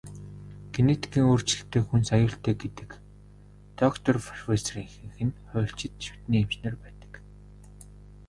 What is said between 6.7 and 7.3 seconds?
байдаг.